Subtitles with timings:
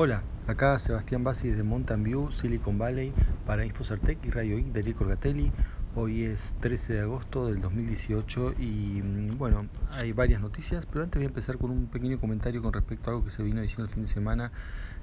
[0.00, 3.12] Hola, acá Sebastián Bassi de Mountain View, Silicon Valley,
[3.44, 5.50] para Infocertec y Radio I de Rico Gatelli.
[5.96, 11.18] Hoy es 13 de agosto del 2018 y mm, bueno, hay varias noticias, pero antes
[11.18, 13.86] voy a empezar con un pequeño comentario con respecto a algo que se vino diciendo
[13.86, 14.52] el fin de semana.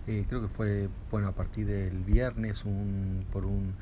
[0.07, 3.73] Eh, creo que fue bueno a partir del viernes un, por un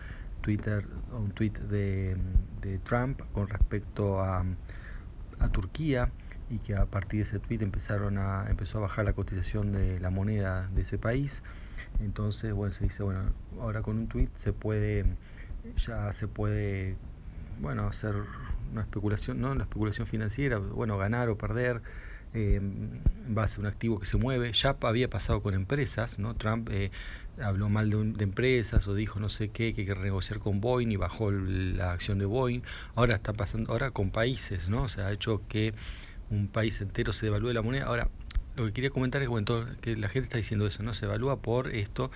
[0.41, 2.17] Twitter, un tweet de,
[2.59, 4.43] de Trump con respecto a,
[5.37, 6.09] a Turquía
[6.49, 9.99] y que a partir de ese tweet empezaron a, empezó a bajar la cotización de
[9.99, 11.43] la moneda de ese país.
[11.99, 13.21] Entonces, bueno, se dice, bueno,
[13.59, 15.05] ahora con un tweet se puede,
[15.75, 16.95] ya se puede,
[17.61, 18.15] bueno, hacer
[18.71, 19.51] una especulación, ¿no?
[19.51, 21.81] Una especulación financiera, bueno, ganar o perder
[22.33, 23.01] eh, en
[23.35, 24.51] base un activo que se mueve.
[24.53, 26.35] Ya había pasado con empresas, ¿no?
[26.35, 26.91] Trump eh,
[27.41, 30.59] habló mal de, de, empresas o dijo no sé qué, que hay que renegociar con
[30.59, 32.61] Boeing y bajó la acción de Boeing.
[32.95, 34.83] Ahora está pasando, ahora con países, ¿no?
[34.83, 35.73] O sea, ha hecho que
[36.29, 37.85] un país entero se devalúe la moneda.
[37.85, 38.09] Ahora,
[38.55, 40.93] lo que quería comentar es bueno, que la gente está diciendo eso, ¿no?
[40.93, 42.11] Se evalúa por esto,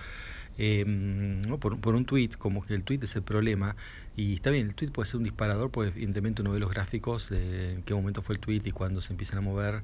[0.56, 1.58] eh, ¿no?
[1.58, 3.76] por, por, un tweet, como que el tweet es el problema.
[4.16, 7.30] Y está bien, el tweet puede ser un disparador, porque evidentemente uno ve los gráficos
[7.30, 9.82] de en qué momento fue el tweet y cuando se empiezan a mover.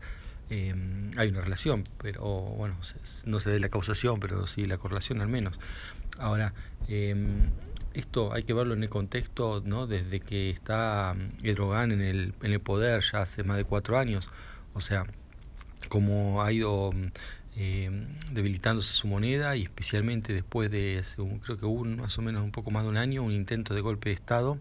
[0.50, 0.74] Eh,
[1.16, 2.76] hay una relación, pero bueno,
[3.24, 5.58] no se ve la causación, pero sí la correlación al menos.
[6.18, 6.52] Ahora,
[6.88, 7.14] eh,
[7.94, 9.86] esto hay que verlo en el contexto, ¿no?
[9.86, 14.28] Desde que está Erdogan en el, en el poder ya hace más de cuatro años,
[14.74, 15.06] o sea,
[15.88, 16.92] como ha ido
[17.56, 17.90] eh,
[18.32, 22.42] debilitándose su moneda y especialmente después de, hace un, creo que hubo más o menos
[22.42, 24.58] un poco más de un año, un intento de golpe de Estado,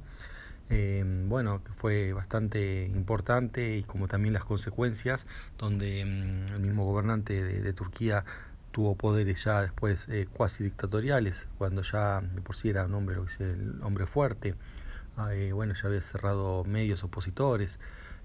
[0.75, 5.27] eh, bueno, fue bastante importante y como también las consecuencias,
[5.59, 8.25] donde mm, el mismo gobernante de, Turquía
[8.71, 13.15] tuvo poderes ya después eh, cuasi dictatoriales, cuando ya de por sí era un hombre,
[13.15, 14.55] lo que dice, hombre fuerte,
[15.31, 17.79] eh, bueno, ya había cerrado medios opositores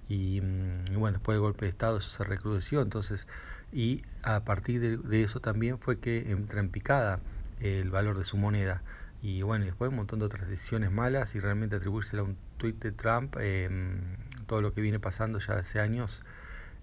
[0.07, 3.27] y, y, bueno, después del golpe de Estado eso se recrudeció, entonces,
[3.71, 7.19] y a partir de, de eso también fue que entra en picada
[7.59, 8.81] el valor de su moneda.
[9.21, 12.81] Y bueno, después un montón de otras decisiones malas y realmente atribuírsela a un tuit
[12.81, 13.69] de Trump, eh,
[14.47, 16.23] todo lo que viene pasando ya hace años,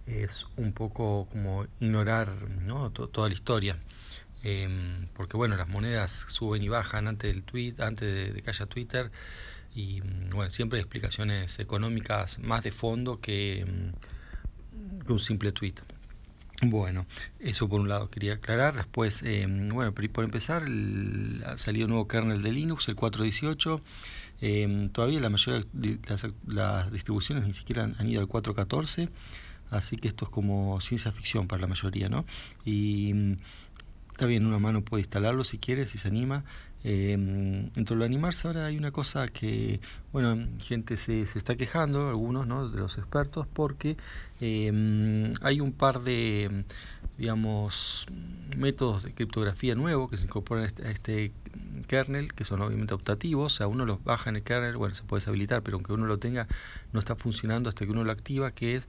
[0.07, 2.91] es un poco como ignorar ¿no?
[2.91, 3.79] toda la historia.
[4.45, 4.69] Eh,
[5.15, 9.11] porque bueno, las monedas suben y bajan antes del tweet, antes de, que haya Twitter.
[9.75, 13.67] Y bueno, siempre hay explicaciones económicas más de fondo que,
[15.05, 15.75] que un simple tweet.
[16.63, 17.07] Bueno,
[17.39, 18.77] eso por un lado quería aclarar.
[18.77, 23.83] Después, eh, bueno, por empezar, el, ha salido un nuevo kernel de Linux, el 4.18.
[24.41, 29.09] Eh, todavía la mayoría de las, las, distribuciones ni siquiera han, han ido al 4.14
[29.71, 32.25] así que esto es como ciencia ficción para la mayoría, ¿no?
[32.65, 33.37] Y
[34.13, 36.45] está bien, una mano puede instalarlo si quiere, si se anima.
[36.89, 37.17] Eh,
[37.75, 39.81] dentro de lo animarse ahora hay una cosa que,
[40.13, 42.69] bueno, gente se, se está quejando, algunos, ¿no?
[42.69, 43.97] De los expertos, porque
[44.41, 46.65] eh, hay un par de,
[47.19, 48.07] digamos,
[48.57, 51.33] métodos de criptografía nuevos que se incorporan a este, a este
[51.89, 55.03] kernel, que son obviamente optativos, o sea, uno los baja en el kernel, bueno, se
[55.03, 56.47] puede deshabilitar, pero aunque uno lo tenga,
[56.93, 58.87] no está funcionando hasta que uno lo activa, que es,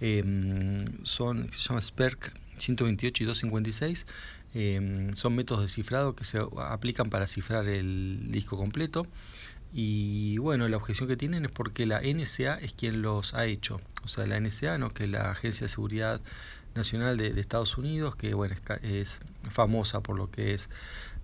[0.00, 4.06] eh, son, se llama SPERC 128 y 256,
[4.54, 9.06] eh, son métodos de cifrado que se aplican para cifrar el disco completo.
[9.72, 13.80] Y bueno, la objeción que tienen es porque la NSA es quien los ha hecho.
[14.04, 14.92] O sea, la NSA, ¿no?
[14.92, 16.20] que es la Agencia de Seguridad
[16.74, 19.20] Nacional de, Estados Unidos, que bueno, es, es,
[19.50, 20.68] famosa por lo que es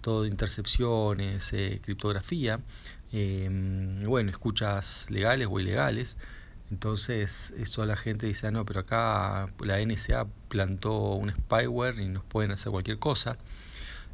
[0.01, 2.61] todo de intercepciones, eh, criptografía,
[3.13, 3.49] eh,
[4.05, 6.17] bueno, escuchas legales o ilegales.
[6.71, 12.09] Entonces, eso la gente dice, ah, no, pero acá la NSA plantó un spyware y
[12.09, 13.39] nos pueden hacer cualquier cosa.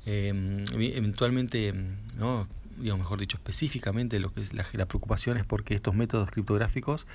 [0.04, 1.72] Eh, eventualmente,
[2.16, 2.46] ¿no?
[2.78, 7.06] digamos, mejor dicho, específicamente lo que es la, la preocupación es porque estos métodos criptográficos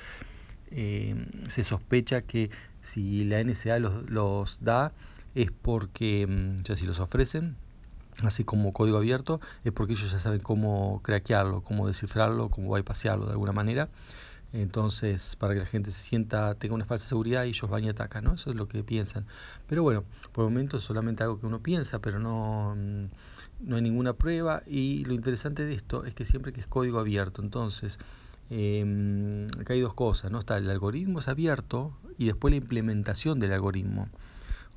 [0.72, 1.16] eh,
[1.48, 2.50] se sospecha que
[2.82, 4.92] si la NSA los, los da
[5.36, 6.28] es porque,
[6.64, 7.56] ya si los ofrecen,
[8.24, 13.26] así como código abierto, es porque ellos ya saben cómo craquearlo, cómo descifrarlo, cómo bypassarlo
[13.26, 13.90] de alguna manera.
[14.54, 17.90] Entonces, para que la gente se sienta, tenga una falsa seguridad y ellos van y
[17.90, 18.34] atacan, ¿no?
[18.36, 19.26] Eso es lo que piensan.
[19.68, 23.82] Pero bueno, por el momento es solamente algo que uno piensa, pero no, no hay
[23.82, 24.64] ninguna prueba.
[24.66, 28.00] Y lo interesante de esto es que siempre que es código abierto, entonces,
[28.50, 30.40] eh, acá hay dos cosas, ¿no?
[30.40, 34.08] Está el algoritmo es abierto y después la implementación del algoritmo.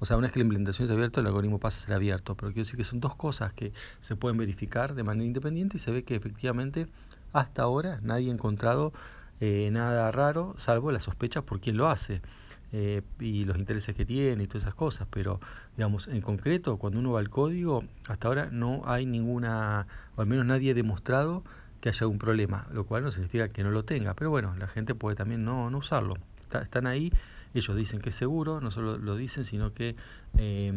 [0.00, 2.34] O sea, una vez que la implementación es abierta, el algoritmo pasa a ser abierto.
[2.34, 5.80] Pero quiero decir que son dos cosas que se pueden verificar de manera independiente y
[5.80, 6.88] se ve que efectivamente
[7.32, 8.92] hasta ahora nadie ha encontrado
[9.40, 12.20] eh, nada raro, salvo la sospecha por quién lo hace
[12.72, 15.08] eh, y los intereses que tiene y todas esas cosas.
[15.10, 15.40] Pero,
[15.76, 20.26] digamos, en concreto, cuando uno va al código, hasta ahora no hay ninguna, o al
[20.26, 21.42] menos nadie ha demostrado
[21.80, 24.14] que haya un problema, lo cual no significa que no lo tenga.
[24.14, 26.14] Pero bueno, la gente puede también no, no usarlo.
[26.40, 27.12] Está, están ahí,
[27.54, 29.96] ellos dicen que es seguro, no solo lo dicen, sino que
[30.36, 30.72] eh,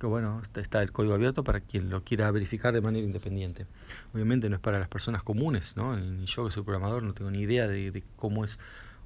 [0.00, 3.66] que bueno, está el código abierto para quien lo quiera verificar de manera independiente.
[4.14, 5.94] Obviamente no es para las personas comunes, ¿no?
[5.96, 8.58] Ni yo que soy programador no tengo ni idea de, cómo es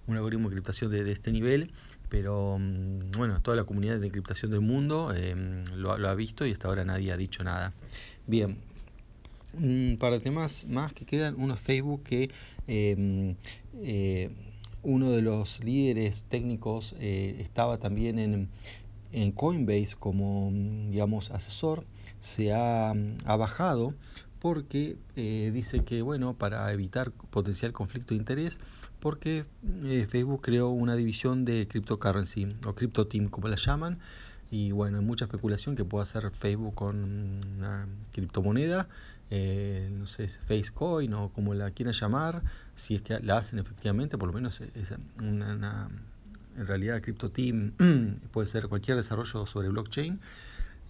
[0.06, 1.72] un algoritmo de encriptación de, este nivel,
[2.08, 6.52] pero mm, bueno, toda la comunidad de encriptación del mundo em, lo, ha visto y
[6.52, 7.72] hasta ahora nadie ha dicho nada.
[8.28, 8.56] Bien,
[9.54, 11.34] un par de temas más que quedan.
[11.38, 12.30] Uno Facebook que
[12.68, 13.34] em,
[13.82, 14.30] eh,
[14.84, 18.48] uno de los líderes técnicos eh, estaba también en,
[19.14, 21.84] en Coinbase como, mm, digamos, asesor,
[22.20, 23.94] se ha, mm, bajado
[24.40, 28.60] porque eh, dice que, bueno, para evitar potencial conflicto de interés,
[29.00, 29.44] porque
[29.84, 33.98] eh, Facebook creó una división de cryptocurrency o crypto team, como la llaman,
[34.50, 38.88] y bueno, hay mucha especulación que puede hacer Facebook con una criptomoneda,
[39.30, 42.42] eh, no sé, Facecoin o como la quieran llamar,
[42.76, 45.88] si es que la hacen efectivamente, por lo menos es una
[46.56, 47.72] en realidad Crypto Team
[48.32, 50.20] puede ser cualquier desarrollo sobre blockchain.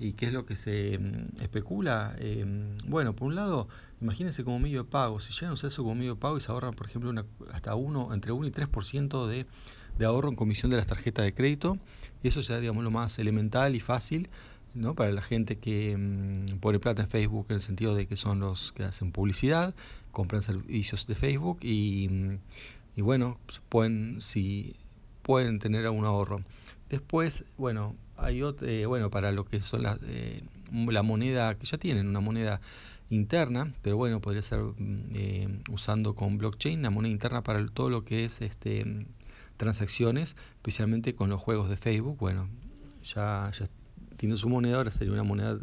[0.01, 2.17] ¿Y qué es lo que se mm, especula?
[2.19, 3.69] Em, bueno, por un lado,
[4.01, 5.21] imagínense como medio de pago.
[5.21, 7.13] Si llegan a eso como medio de pago y se ahorran, por ejemplo,
[7.53, 9.47] hasta uno, entre 1 y 3% de,
[9.99, 11.79] de ahorro en comisión de las tarjetas de crédito,
[12.23, 14.29] eso ya digamos lo más elemental y fácil
[14.75, 14.95] ¿no?
[14.95, 18.41] para la gente que mm, pone plata en Facebook en el sentido de que son
[18.41, 19.75] los que hacen publicidad,
[20.13, 22.39] compran servicios de Facebook y, mm,
[22.97, 23.39] y bueno,
[23.69, 24.77] pueden, si
[25.25, 26.43] pueden tener un ahorro.
[26.89, 31.67] Después, bueno, hay otro, eh, bueno, para lo que son las, eh, la moneda, que
[31.67, 32.61] ya tienen una moneda
[33.11, 37.91] interna, pero bueno, podría ser mm, eh, usando con blockchain, la moneda interna para todo
[37.91, 39.07] lo que es este
[39.57, 42.49] transacciones, especialmente con los juegos de Facebook, bueno,
[43.03, 43.67] ya, ya
[44.17, 45.59] tiene su moneda, ahora sería una moneda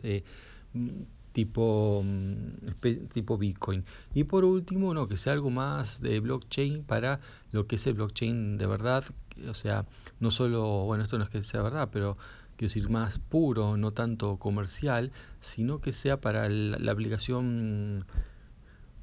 [1.32, 3.86] tipo, mm, tipo Bitcoin.
[4.14, 7.20] Y por último, no, que sea algo más de blockchain para
[7.52, 9.04] lo que es el blockchain de verdad.
[9.50, 9.86] O sea,
[10.20, 12.18] no solo, bueno, esto no es que sea verdad, pero
[12.58, 18.06] quiero decir más puro, no tanto comercial, sino que sea para la, aplicación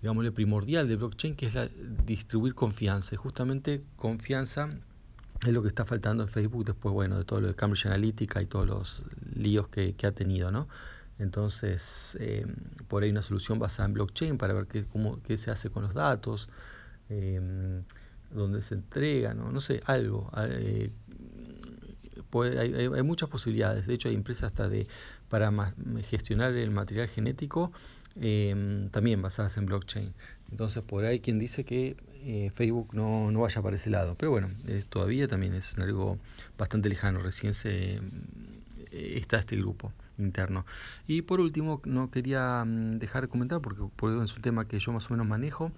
[0.01, 1.69] digámosle, primordial de blockchain, que es la,
[2.07, 3.15] distribuir confianza.
[3.15, 4.69] Y justamente confianza
[5.43, 8.43] es lo que está faltando en Facebook después, bueno, de todo lo de Cambridge Analytica
[8.43, 9.03] y todos los
[9.35, 10.69] líos que, que ha tenido, ¿no?
[11.19, 12.47] Entonces, eh,
[12.87, 15.83] por ahí una solución basada en blockchain para ver qué, cómo, qué se hace con
[15.83, 16.49] los datos,
[17.11, 17.83] eh,
[18.31, 19.51] dónde se entregan, ¿no?
[19.51, 20.31] no sé, algo.
[20.37, 20.93] Eh,
[22.59, 23.87] hay, muchas posibilidades.
[23.87, 24.87] De hecho, hay empresas hasta de
[25.29, 25.51] para
[26.03, 27.73] gestionar el material genético
[28.21, 30.15] eh, también basadas en blockchain.
[30.51, 31.97] Entonces, por ahí quien dice que
[32.55, 34.15] Facebook no, no, vaya para ese lado.
[34.17, 34.51] Pero bueno,
[34.91, 36.19] todavía también es algo
[36.59, 37.21] bastante lejano.
[37.23, 38.01] Recién se
[38.91, 40.67] está este grupo interno.
[41.07, 43.83] Y por último, no quería mm, dejar de comentar, porque,
[44.25, 45.73] es un tema que yo más o menos manejo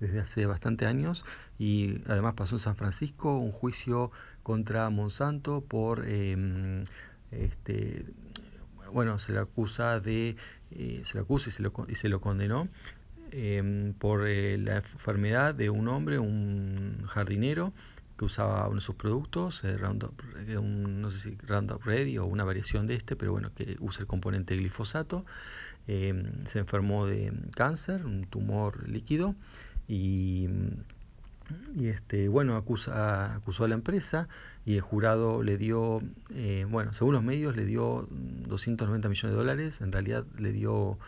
[0.00, 1.24] desde hace bastante años
[1.58, 4.10] y además pasó en San Francisco un juicio
[4.42, 6.84] contra Monsanto por em,
[7.32, 8.04] este
[8.92, 10.36] bueno se le acusa de
[10.70, 12.68] eh, se le acusa y se lo, y se lo condenó
[13.32, 17.72] em, por eh, la enfermedad de un hombre un jardinero
[18.18, 22.26] que usaba uno de sus productos, eh, Roundup, eh, no sé si Roundup Ready o
[22.26, 25.24] una variación de este, pero bueno, que usa el componente glifosato.
[25.86, 29.34] Eh, se enfermó de cáncer, un tumor líquido,
[29.86, 30.48] y,
[31.76, 34.28] y este, bueno, acusa, acusó a la empresa
[34.66, 36.02] y el jurado le dio,
[36.68, 40.98] bueno, según los medios le dio 290 millones de dólares, en realidad le dio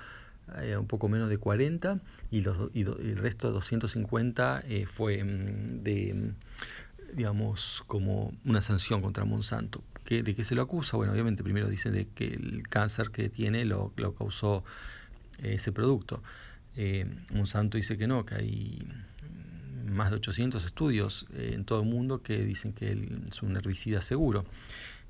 [0.79, 4.65] un poco menos de 40 y, los, y, el resto de 250
[4.97, 6.33] fue mm, de
[7.15, 9.83] digamos, como una sanción contra Monsanto.
[10.09, 10.97] ¿De qué se lo acusa?
[10.97, 14.65] Bueno, obviamente primero dice de que el cáncer que tiene lo, lo causó
[15.39, 16.23] eh, ese producto.
[16.77, 18.89] Eh, Monsanto dice que no, que hay
[19.87, 24.03] más de 800 estudios eh, en todo el mundo que dicen que es un herbicida
[24.03, 24.45] seguro.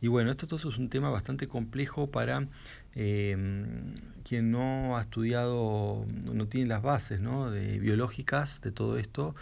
[0.03, 2.49] Y bueno, esto es un tema bastante complejo para
[2.95, 7.51] em, quien no ha estudiado, no tiene las bases ¿no?
[7.51, 9.35] de biológicas de todo esto,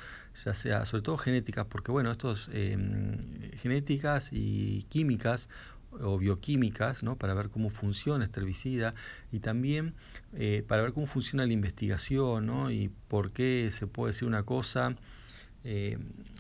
[0.44, 3.18] ya sea sobre todo genéticas, porque bueno, estos em,
[3.56, 5.48] genéticas y químicas
[5.92, 7.16] o bioquímicas, ¿no?
[7.16, 8.94] para ver cómo funciona este herbicida
[9.32, 9.94] y también
[10.34, 12.70] eh, para ver cómo funciona la investigación ¿no?
[12.70, 14.96] y por qué se puede decir una cosa
[15.64, 15.98] eh,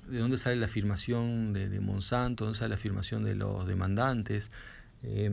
[0.08, 4.50] de dónde sale la afirmación de, Monsanto, dónde sale la afirmación de los demandantes.
[5.02, 5.28] Eh,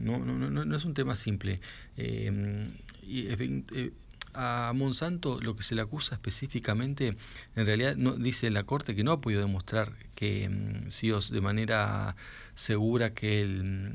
[0.00, 1.60] no, no, no, es un tema simple.
[1.96, 2.68] Eh,
[3.02, 3.28] y,
[4.34, 7.16] a Monsanto lo que se le acusa específicamente,
[7.56, 10.90] en realidad no, dice la Corte que no ha podido demostrar que mm,
[11.30, 12.16] de manera
[12.54, 13.94] segura que el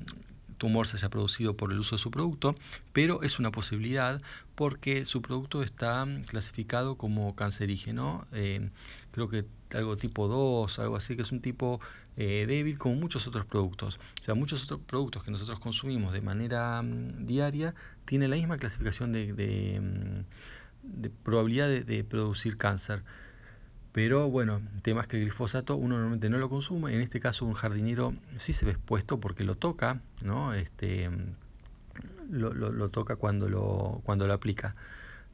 [0.58, 2.56] tumor se haya producido por el uso de su producto,
[2.94, 4.22] pero es una posibilidad
[4.56, 8.70] porque su producto está clasificado como cancerígeno, eh,
[9.12, 11.80] creo que algo tipo 2, algo así, que es un tipo
[12.18, 14.00] eh, débil como muchos otros productos.
[14.22, 18.58] O sea, muchos otros productos que nosotros consumimos de manera mm, diaria tienen la misma
[18.58, 23.04] clasificación de, mm, probabilidad de producir cáncer.
[23.96, 26.94] Pero bueno, temas que el glifosato uno normalmente no lo consume.
[26.94, 30.54] En este caso un jardinero sí se ve expuesto porque lo toca, ¿no?
[30.54, 31.10] Este,
[32.30, 34.76] lo, lo, toca cuando lo, cuando lo aplica.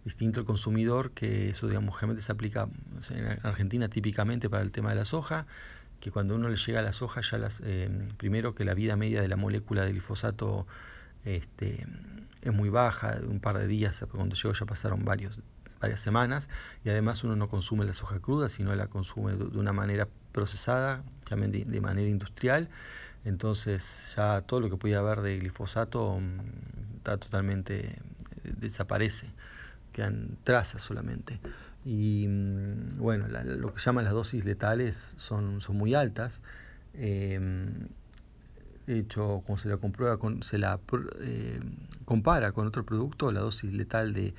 [0.06, 2.68] Distinto el consumidor, que eso digamos generalmente se aplica
[3.10, 5.48] en Argentina típicamente para el tema de la soja,
[6.00, 8.96] que cuando uno le llega a la soja ya las, eh, primero que la vida
[8.96, 10.68] media de la molécula de glifosato
[11.26, 11.88] este,
[12.44, 15.42] es muy baja, un par de días, cuando llegó ya pasaron varios,
[15.82, 16.48] varias semanas
[16.86, 21.04] y además uno no consume la soja cruda, sino la consume de una manera procesada,
[21.28, 22.70] también de, manera industrial.
[23.26, 27.98] Entonces ya todo lo que podía haber de glifosato mm, está totalmente eh,
[28.58, 29.28] desaparece,
[29.94, 31.40] quedan trazas solamente.
[31.84, 36.42] Y mm, bueno, lo que llaman las dosis letales son, son muy altas.
[36.94, 37.88] Em,
[38.88, 40.80] de hecho, cuando se la comprueba, con, se la
[41.22, 41.60] eh,
[42.06, 44.34] compara con otro producto, la dosis letal de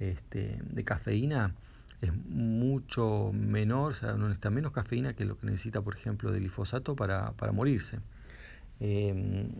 [0.00, 1.54] este, de cafeína
[2.00, 6.32] es mucho menor, o sea, no necesita menos cafeína que lo que necesita, por ejemplo,
[6.32, 8.00] de glifosato para, para morirse.
[8.80, 9.50] Em,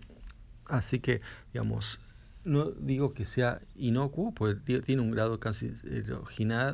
[0.67, 1.21] así que,
[1.53, 2.01] digamos,
[2.45, 5.39] no digo que sea inocuo, porque tiene un grado de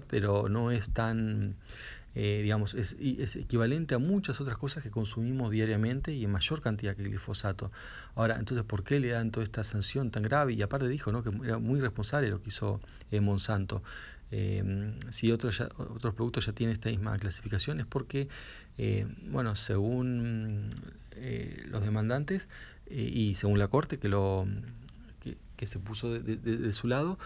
[0.08, 1.56] pero no es tan
[2.18, 6.62] eh, digamos, es, es, equivalente a muchas otras cosas que consumimos diariamente y en mayor
[6.62, 7.70] cantidad que el glifosato.
[8.14, 10.54] Ahora, entonces, ¿por qué le dan toda esta sanción tan grave?
[10.54, 11.22] Y aparte dijo ¿no?
[11.22, 12.80] que era muy responsable lo que hizo
[13.10, 13.82] eh, Monsanto.
[14.30, 18.28] Eh, si otros, otros productos ya tienen esta misma clasificación es porque,
[19.28, 20.70] bueno, según
[21.66, 22.48] los demandantes
[22.90, 24.46] y según la Corte que, lo,
[25.56, 27.18] que, se puso de su lado,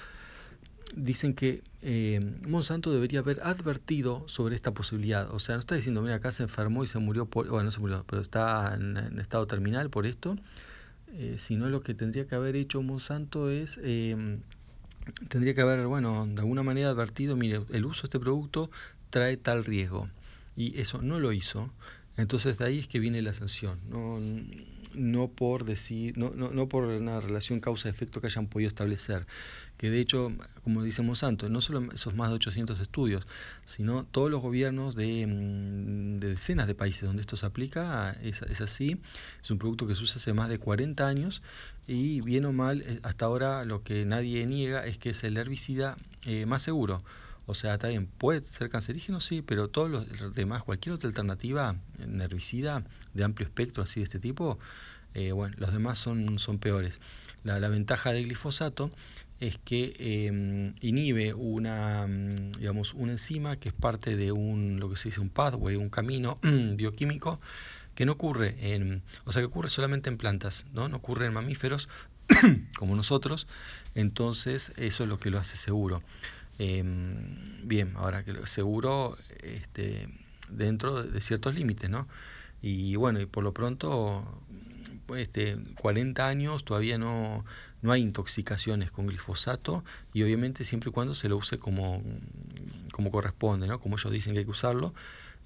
[0.94, 5.30] dicen que eh, Monsanto debería haber advertido sobre esta posibilidad.
[5.32, 7.70] O sea, no está diciendo, mira, acá se enfermó y se murió, por, bueno, no
[7.70, 10.36] se murió, pero está en, estado terminal por esto,
[11.12, 14.38] eh, sino lo que tendría que haber hecho Monsanto es, eh,
[15.28, 18.70] tendría que haber, bueno, de alguna manera advertido, mire, el uso de este producto
[19.10, 20.08] trae tal riesgo.
[20.56, 21.70] Y eso no lo hizo.
[22.20, 24.18] Entonces de ahí es que viene la sanción, no,
[24.94, 29.26] no por decir, no, no, no por una relación causa-efecto que hayan podido establecer,
[29.76, 33.26] que de hecho, como dice Monsanto, no solo esos más de 800 estudios,
[33.64, 38.42] sino todos los gobiernos de, mm, de decenas de países donde esto se aplica, es,
[38.42, 39.00] es, así,
[39.42, 41.42] es un producto que se usa hace más de 40 años
[41.86, 45.36] y bien o mal, eh, hasta ahora lo que nadie niega es que es el
[45.36, 45.96] herbicida
[46.26, 47.02] eh, más seguro.
[47.46, 51.76] O sea, está bien, puede ser cancerígeno, sí, pero todos los demás, cualquier otra alternativa
[51.98, 54.58] herbicida de amplio espectro así de este tipo,
[55.14, 57.00] eh, bueno, los demás son, son peores.
[57.42, 58.90] La, ventaja del glifosato
[59.40, 64.90] es que em, inhibe una, mm, digamos, una enzima que es parte de un, lo
[64.90, 66.38] que se dice un pathway, un camino
[66.76, 67.40] bioquímico
[67.94, 70.88] que no ocurre en, o sea, que ocurre solamente en plantas, ¿no?
[70.88, 71.88] No ocurre en mamíferos
[72.78, 73.46] como nosotros,
[73.94, 76.02] entonces eso es lo que lo hace seguro.
[76.62, 80.10] Em, bien, ahora que seguro este,
[80.50, 82.06] dentro de ciertos límites, ¿no?
[82.60, 84.42] Y bueno, y por lo pronto,
[85.16, 87.46] este, 40 años todavía no,
[87.80, 92.02] no hay intoxicaciones con glifosato y obviamente siempre y cuando se lo use como,
[92.92, 93.80] como corresponde, ¿no?
[93.80, 94.92] Como ellos dicen que hay que usarlo.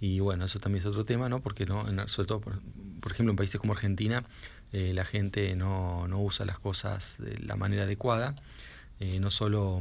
[0.00, 1.42] Y bueno, eso también es otro tema, ¿no?
[1.42, 2.60] Porque no, sobre todo, por,
[3.12, 4.24] ejemplo, en países como Argentina,
[4.72, 8.34] eh, la gente no, no, usa las cosas de la manera adecuada.
[8.98, 9.80] Eh, no solo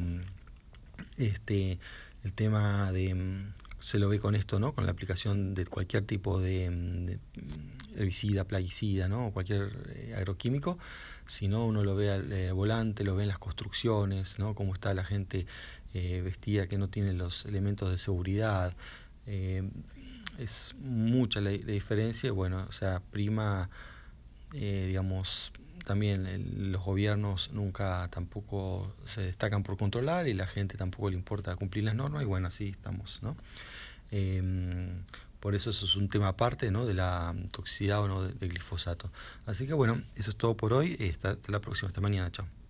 [1.18, 1.80] este,
[2.24, 4.74] el tema de mm, se lo ve con esto, ¿no?
[4.74, 9.28] Con la aplicación de cualquier tipo de, mm, herbicida, plaguicida, ¿no?
[9.28, 10.78] O cualquier eh, agroquímico,
[11.26, 14.56] sino uno lo ve al eh, volante, lo ve en las construcciones, ¿no?
[14.56, 15.46] Cómo está la gente
[15.94, 18.74] eh, vestida que no tiene los elementos de seguridad.
[20.38, 23.70] es mucha la, la, diferencia, bueno, o sea, prima,
[24.52, 25.52] digamos,
[25.86, 31.56] también los gobiernos nunca tampoco se destacan por controlar y la gente tampoco le importa
[31.56, 33.36] cumplir las normas y bueno, así estamos, ¿no?
[34.12, 35.04] Em,
[35.40, 36.86] por eso eso es un tema aparte ¿no?
[36.86, 39.12] de la toxicidad o no de, glifosato.
[39.46, 40.98] Así que bueno, eso es todo por hoy.
[41.12, 42.63] Hasta, hasta la próxima, hasta mañana, chao.